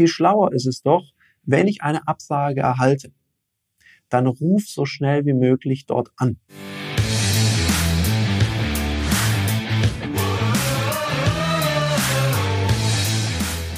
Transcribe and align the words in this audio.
viel 0.00 0.08
schlauer 0.08 0.54
ist 0.54 0.64
es 0.64 0.80
doch, 0.80 1.04
wenn 1.42 1.68
ich 1.68 1.82
eine 1.82 2.08
Absage 2.08 2.62
erhalte, 2.62 3.12
dann 4.08 4.26
ruf 4.26 4.62
so 4.66 4.86
schnell 4.86 5.26
wie 5.26 5.34
möglich 5.34 5.84
dort 5.84 6.08
an. 6.16 6.38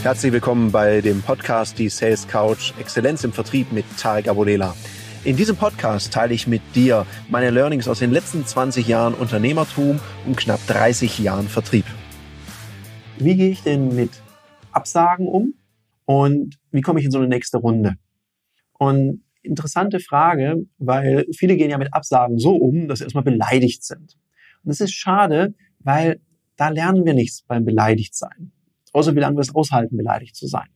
Herzlich 0.05 0.33
willkommen 0.33 0.71
bei 0.71 1.01
dem 1.01 1.23
Podcast 1.23 1.77
Die 1.81 1.89
Sales 1.89 2.29
Couch 2.29 2.73
Exzellenz 2.79 3.25
im 3.25 3.33
Vertrieb 3.33 3.73
mit 3.73 3.85
Tarek 3.99 4.29
Abodela. 4.29 4.77
In 5.25 5.37
diesem 5.37 5.57
Podcast 5.57 6.13
teile 6.13 6.35
ich 6.35 6.47
mit 6.47 6.63
dir 6.77 7.05
meine 7.31 7.51
Learnings 7.51 7.89
aus 7.89 7.99
den 7.99 8.13
letzten 8.13 8.47
20 8.47 8.87
Jahren 8.87 9.15
Unternehmertum 9.15 9.99
und 10.25 10.37
knapp 10.37 10.65
30 10.69 11.19
Jahren 11.19 11.49
Vertrieb. 11.49 11.87
Wie 13.19 13.35
gehe 13.35 13.51
ich 13.51 13.65
denn 13.65 13.97
mit 13.97 14.23
Absagen 14.71 15.27
um 15.27 15.55
und 16.05 16.59
wie 16.71 16.81
komme 16.81 17.01
ich 17.01 17.07
in 17.07 17.13
so 17.13 17.19
eine 17.19 17.29
nächste 17.29 17.59
Runde? 17.59 17.97
Und 18.73 19.23
interessante 19.43 20.01
Frage, 20.01 20.57
weil 20.79 21.27
viele 21.37 21.57
gehen 21.57 21.71
ja 21.71 21.79
mit 21.79 21.95
Absagen 21.95 22.39
so 22.39 22.55
um, 22.55 22.89
dass 22.89 22.99
sie 22.99 23.05
erstmal 23.05 23.25
beleidigt 23.25 23.85
sind. 23.85 24.17
Und 24.65 24.69
das 24.69 24.81
ist 24.81 24.93
schade, 24.93 25.55
weil 25.81 26.21
da 26.57 26.69
lernen 26.69 27.05
wir 27.05 27.15
nichts 27.15 27.43
beim 27.43 27.65
Beleidigtsein 27.65 28.53
außer 28.93 29.15
wie 29.15 29.21
lange 29.21 29.37
wir 29.37 29.41
es 29.41 29.55
aushalten, 29.55 29.97
beleidigt 29.97 30.37
zu 30.37 30.47
sein. 30.47 30.69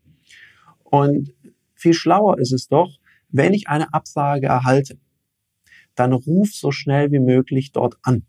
Und 0.85 1.35
viel 1.75 1.95
schlauer 1.95 2.39
ist 2.39 2.53
es 2.53 2.69
doch, 2.69 2.99
wenn 3.29 3.55
ich 3.55 3.69
eine 3.69 3.93
Absage 3.93 4.47
erhalte, 4.47 4.99
dann 5.95 6.13
ruf 6.13 6.53
so 6.53 6.71
schnell 6.71 7.11
wie 7.13 7.19
möglich 7.19 7.73
dort 7.73 7.97
an. 8.03 8.27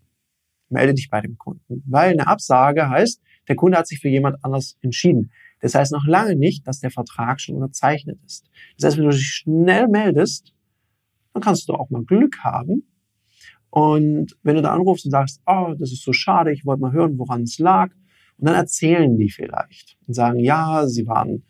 Melde 0.70 0.94
dich 0.94 1.10
bei 1.10 1.22
dem 1.22 1.38
Kunden. 1.38 1.84
Weil 1.86 2.12
eine 2.12 2.28
Absage 2.28 2.90
heißt, 2.90 3.22
der 3.48 3.56
Kunde 3.56 3.78
hat 3.78 3.88
sich 3.88 4.00
für 4.00 4.10
jemand 4.10 4.44
anders 4.44 4.78
entschieden. 4.82 5.32
Das 5.60 5.76
heißt 5.76 5.92
noch 5.92 6.06
lange 6.06 6.36
nicht, 6.36 6.68
dass 6.68 6.80
der 6.80 6.92
Vertrag 6.92 7.42
schon 7.42 7.56
unterzeichnet 7.56 8.20
ist. 8.26 8.50
Das 8.78 8.88
heißt, 8.88 8.98
wenn 8.98 9.06
du 9.06 9.12
dich 9.12 9.26
schnell 9.26 9.88
meldest, 9.88 10.54
dann 11.34 11.42
kannst 11.42 11.68
du 11.70 11.74
auch 11.74 11.90
mal 11.90 12.04
Glück 12.04 12.40
haben. 12.44 12.84
Und 13.70 14.38
wenn 14.44 14.56
du 14.56 14.62
da 14.62 14.74
anrufst 14.74 15.06
und 15.06 15.12
sagst, 15.12 15.42
oh, 15.46 15.74
das 15.78 15.92
ist 15.92 16.04
so 16.04 16.14
schade, 16.14 16.52
ich 16.52 16.66
wollte 16.66 16.82
mal 16.82 16.92
hören, 16.92 17.18
woran 17.18 17.44
es 17.44 17.60
lag, 17.60 17.92
und 18.38 18.48
dann 18.48 18.56
erzählen 18.56 19.18
die 19.18 19.30
vielleicht 19.30 19.98
und 20.08 20.14
sagen, 20.14 20.40
ja, 20.40 20.88
sie 20.88 21.08
waren 21.08 21.44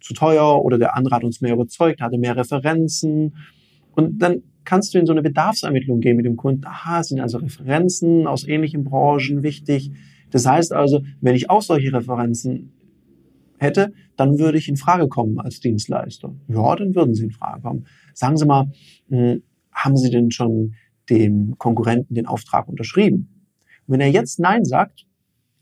zu 0.00 0.14
teuer 0.14 0.64
oder 0.64 0.78
der 0.78 0.96
andere 0.96 1.14
hat 1.14 1.24
uns 1.24 1.40
mehr 1.40 1.54
überzeugt, 1.54 2.00
hatte 2.00 2.18
mehr 2.18 2.36
Referenzen. 2.36 3.36
Und 3.92 4.18
dann 4.18 4.42
kannst 4.64 4.94
du 4.94 4.98
in 4.98 5.06
so 5.06 5.12
eine 5.12 5.22
Bedarfsermittlung 5.22 6.00
gehen 6.00 6.16
mit 6.16 6.26
dem 6.26 6.36
Kunden. 6.36 6.66
Aha, 6.66 7.02
sind 7.02 7.20
also 7.20 7.38
Referenzen 7.38 8.26
aus 8.26 8.46
ähnlichen 8.46 8.84
Branchen 8.84 9.42
wichtig. 9.42 9.92
Das 10.30 10.46
heißt 10.46 10.72
also, 10.72 11.02
wenn 11.20 11.34
ich 11.34 11.50
auch 11.50 11.62
solche 11.62 11.92
Referenzen 11.92 12.72
hätte, 13.58 13.92
dann 14.16 14.38
würde 14.38 14.58
ich 14.58 14.68
in 14.68 14.76
Frage 14.76 15.08
kommen 15.08 15.38
als 15.38 15.60
Dienstleister. 15.60 16.34
Ja, 16.48 16.76
dann 16.76 16.94
würden 16.94 17.14
Sie 17.14 17.24
in 17.24 17.30
Frage 17.30 17.62
kommen. 17.62 17.86
Sagen 18.14 18.36
Sie 18.36 18.46
mal, 18.46 18.70
hm, 19.08 19.42
haben 19.72 19.96
Sie 19.96 20.10
denn 20.10 20.30
schon 20.30 20.74
dem 21.10 21.56
Konkurrenten 21.58 22.14
den 22.14 22.26
Auftrag 22.26 22.68
unterschrieben? 22.68 23.46
Und 23.86 23.94
wenn 23.94 24.00
er 24.00 24.10
jetzt 24.10 24.38
Nein 24.38 24.64
sagt, 24.64 25.06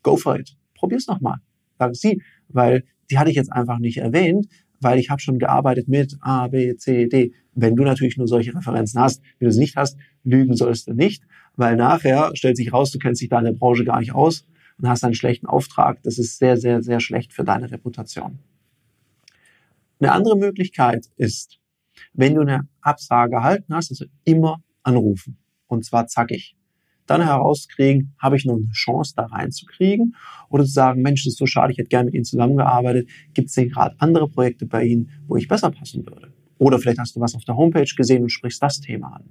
go 0.03 0.17
for 0.17 0.39
it. 0.39 0.57
Probier's 0.75 1.07
nochmal. 1.07 1.39
Sagen 1.79 1.95
Sie, 1.95 2.23
weil 2.49 2.85
die 3.11 3.19
hatte 3.19 3.31
ich 3.31 3.37
jetzt 3.37 3.53
einfach 3.53 3.79
nicht 3.79 3.99
erwähnt, 3.99 4.47
weil 4.81 4.99
ich 4.99 5.11
habe 5.11 5.21
schon 5.21 5.39
gearbeitet 5.39 5.89
mit 5.89 6.17
A, 6.21 6.49
B, 6.49 6.77
C, 6.77 7.07
D. 7.07 7.33
Wenn 7.55 7.77
du 7.77 7.85
natürlich 7.85 8.17
nur 8.17 8.29
solche 8.29 8.55
Referenzen 8.55 9.01
hast, 9.01 9.23
wenn 9.39 9.47
du 9.47 9.51
es 9.51 9.57
nicht 9.57 9.77
hast, 9.77 9.97
lügen 10.25 10.55
sollst 10.55 10.89
du 10.89 10.93
nicht, 10.93 11.23
weil 11.57 11.77
nachher 11.77 12.31
stellt 12.35 12.57
sich 12.57 12.73
raus, 12.73 12.91
du 12.91 12.99
kennst 12.99 13.23
dich 13.23 13.29
da 13.29 13.39
in 13.39 13.47
der 13.47 13.53
Branche 13.53 13.85
gar 13.85 14.01
nicht 14.01 14.15
aus 14.15 14.47
und 14.79 14.89
hast 14.89 15.05
einen 15.05 15.15
schlechten 15.15 15.47
Auftrag. 15.47 16.03
Das 16.03 16.19
ist 16.19 16.39
sehr, 16.39 16.57
sehr, 16.57 16.83
sehr 16.83 17.01
schlecht 17.01 17.33
für 17.33 17.45
deine 17.45 17.71
Reputation. 17.71 18.39
Eine 19.99 20.13
andere 20.13 20.37
Möglichkeit 20.37 21.07
ist, 21.17 21.59
wenn 22.13 22.35
du 22.35 22.43
eine 22.43 22.69
Absage 22.81 23.37
erhalten 23.37 23.75
hast, 23.75 23.91
also 23.91 24.05
immer 24.25 24.63
anrufen. 24.83 25.39
Und 25.67 25.85
zwar 25.85 26.07
zackig 26.07 26.57
dann 27.07 27.23
herauskriegen, 27.23 28.15
habe 28.19 28.37
ich 28.37 28.45
noch 28.45 28.57
eine 28.57 28.69
Chance, 28.73 29.15
da 29.17 29.27
reinzukriegen? 29.27 30.17
Oder 30.51 30.65
zu 30.65 30.73
sagen, 30.73 31.03
Mensch, 31.03 31.25
das 31.25 31.35
ist 31.35 31.39
so 31.39 31.47
schade, 31.47 31.73
ich 31.73 31.79
hätte 31.79 31.89
gerne 31.89 32.07
mit 32.07 32.15
Ihnen 32.15 32.25
zusammengearbeitet. 32.25 33.09
Gibt 33.33 33.49
es 33.49 33.55
denn 33.55 33.69
gerade 33.69 33.95
andere 33.99 34.29
Projekte 34.29 34.67
bei 34.67 34.85
Ihnen, 34.85 35.11
wo 35.27 35.37
ich 35.37 35.49
besser 35.49 35.71
passen 35.71 36.05
würde? 36.05 36.33
Oder 36.59 36.79
vielleicht 36.79 36.99
hast 36.99 37.15
du 37.17 37.21
was 37.21 37.35
auf 37.35 37.45
der 37.45 37.57
Homepage 37.57 37.91
gesehen 37.97 38.23
und 38.23 38.31
sprichst 38.31 38.63
das 38.63 38.81
Thema 38.81 39.15
an. 39.15 39.31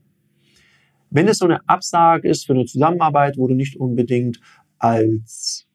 Wenn 1.09 1.27
es 1.27 1.37
so 1.37 1.45
eine 1.45 1.67
Absage 1.67 2.27
ist 2.27 2.45
für 2.45 2.53
eine 2.53 2.65
Zusammenarbeit, 2.65 3.37
wo 3.37 3.47
du 3.47 3.55
nicht 3.55 3.77
unbedingt 3.77 4.39
als 4.85 5.67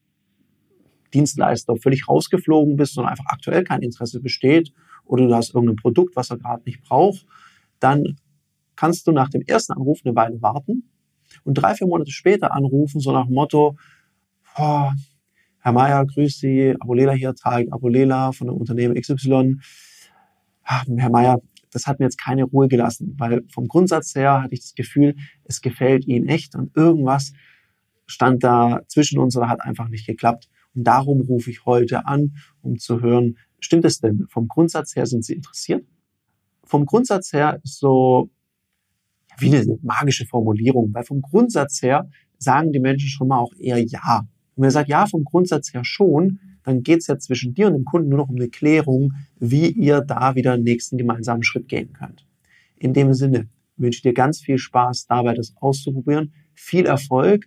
Dienstleister 1.13 1.77
völlig 1.77 2.09
rausgeflogen 2.09 2.77
bist, 2.77 2.95
sondern 2.95 3.11
einfach 3.11 3.27
aktuell 3.27 3.65
kein 3.65 3.83
Interesse 3.83 4.21
besteht 4.21 4.73
oder 5.05 5.27
du 5.27 5.35
hast 5.35 5.55
irgendein 5.55 5.77
Produkt, 5.77 6.17
was 6.17 6.31
er 6.31 6.39
gerade 6.39 6.63
nicht 6.65 6.83
braucht, 6.83 7.27
dann 7.81 8.17
kannst 8.77 9.07
du 9.07 9.13
nach 9.13 9.29
dem 9.29 9.43
ersten 9.43 9.73
Anruf 9.73 10.01
eine 10.05 10.15
Weile 10.15 10.41
warten 10.41 10.91
und 11.45 11.55
drei, 11.55 11.75
vier 11.75 11.87
Monate 11.87 12.11
später 12.13 12.53
anrufen, 12.55 13.01
so 13.01 13.13
nach 13.13 13.27
dem 13.27 13.35
Motto, 13.35 13.77
oh, 14.57 14.91
Herr 15.63 15.73
Mayer, 15.73 16.07
grüß 16.07 16.39
Sie, 16.39 16.75
Abulela 16.81 17.13
hier, 17.13 17.35
Tarek 17.35 17.71
Abulela 17.71 18.33
von 18.33 18.47
dem 18.47 18.57
Unternehmen 18.57 18.95
XY. 18.95 19.57
Ach, 20.65 20.87
Herr 20.97 21.11
Mayer, 21.11 21.43
das 21.71 21.87
hat 21.87 21.99
mir 21.99 22.07
jetzt 22.07 22.19
keine 22.19 22.45
Ruhe 22.45 22.69
gelassen, 22.69 23.15
weil 23.19 23.43
vom 23.53 23.69
Grundsatz 23.69 24.15
her 24.15 24.43
hatte 24.43 24.55
ich 24.55 24.61
das 24.61 24.75
Gefühl, 24.75 25.17
es 25.45 25.61
gefällt 25.61 26.07
Ihnen 26.07 26.29
echt 26.29 26.55
und 26.55 26.75
irgendwas 26.77 27.33
stand 28.11 28.43
da 28.43 28.81
zwischen 28.89 29.19
uns 29.19 29.37
oder 29.37 29.49
hat 29.49 29.61
einfach 29.63 29.89
nicht 29.89 30.07
geklappt. 30.07 30.49
Und 30.75 30.85
darum 30.85 31.21
rufe 31.21 31.51
ich 31.51 31.65
heute 31.65 32.07
an, 32.07 32.35
um 32.63 32.79
zu 32.79 33.01
hören, 33.01 33.39
stimmt 33.61 33.85
es 33.85 34.01
denn? 34.01 34.27
Vom 34.29 34.49
Grundsatz 34.49 34.97
her 34.97 35.07
sind 35.07 35.25
Sie 35.25 35.35
interessiert? 35.35 35.87
Vom 36.65 36.87
Grundsatz 36.87 37.33
her 37.33 37.61
ist 37.65 37.79
so 37.79 38.31
wie 39.39 39.55
eine 39.55 39.79
magische 39.83 40.27
Formulierung, 40.27 40.93
weil 40.93 41.05
vom 41.05 41.23
Grundsatz 41.23 41.83
her 41.83 42.11
sagen 42.39 42.73
die 42.73 42.81
Menschen 42.81 43.09
schon 43.09 43.29
mal 43.29 43.39
auch 43.39 43.55
eher 43.59 43.79
ja. 43.79 44.21
Und 44.55 44.63
wenn 44.63 44.69
er 44.69 44.73
sagt 44.73 44.89
ja 44.89 45.07
vom 45.07 45.25
Grundsatz 45.25 45.73
her 45.73 45.85
schon, 45.85 46.41
dann 46.65 46.83
geht 46.83 47.01
es 47.01 47.07
ja 47.07 47.19
zwischen 47.19 47.55
dir 47.55 47.69
und 47.69 47.75
dem 47.75 47.85
Kunden 47.85 48.09
nur 48.09 48.19
noch 48.19 48.29
um 48.29 48.37
eine 48.37 48.49
Klärung, 48.49 49.15
wie 49.39 49.69
ihr 49.69 50.01
da 50.01 50.35
wieder 50.35 50.57
den 50.57 50.65
nächsten 50.65 50.99
gemeinsamen 50.99 51.43
Schritt 51.43 51.69
gehen 51.69 51.93
könnt. 51.93 52.27
In 52.77 52.93
dem 52.93 53.15
Sinne 53.15 53.49
wünsche 53.77 53.99
ich 53.99 54.03
dir 54.03 54.13
ganz 54.13 54.41
viel 54.41 54.59
Spaß 54.59 55.07
dabei, 55.07 55.35
das 55.35 55.55
auszuprobieren, 55.57 56.33
viel 56.55 56.87
Erfolg 56.87 57.47